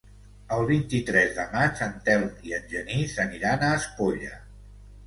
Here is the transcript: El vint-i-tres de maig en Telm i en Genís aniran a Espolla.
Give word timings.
El 0.55 0.63
vint-i-tres 0.69 1.35
de 1.35 1.45
maig 1.51 1.83
en 1.89 1.93
Telm 2.09 2.27
i 2.51 2.57
en 2.61 2.67
Genís 2.73 3.17
aniran 3.27 3.71
a 3.71 3.75
Espolla. 3.83 4.35